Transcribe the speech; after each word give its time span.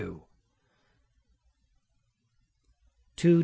'TO 0.05 0.25
DR. 3.15 3.37